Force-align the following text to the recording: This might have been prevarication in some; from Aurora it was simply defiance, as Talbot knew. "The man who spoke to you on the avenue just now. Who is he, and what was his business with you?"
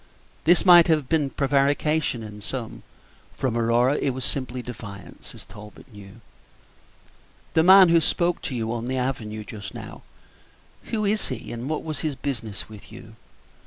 This 0.45 0.65
might 0.65 0.87
have 0.87 1.07
been 1.07 1.29
prevarication 1.29 2.23
in 2.23 2.41
some; 2.41 2.81
from 3.35 3.55
Aurora 3.55 3.97
it 3.97 4.15
was 4.15 4.25
simply 4.25 4.63
defiance, 4.63 5.35
as 5.35 5.45
Talbot 5.45 5.93
knew. 5.93 6.21
"The 7.53 7.61
man 7.61 7.89
who 7.89 8.01
spoke 8.01 8.41
to 8.41 8.55
you 8.55 8.73
on 8.73 8.87
the 8.87 8.97
avenue 8.97 9.43
just 9.43 9.75
now. 9.75 10.01
Who 10.85 11.05
is 11.05 11.27
he, 11.27 11.51
and 11.51 11.69
what 11.69 11.83
was 11.83 11.99
his 11.99 12.15
business 12.15 12.67
with 12.67 12.91
you?" 12.91 13.15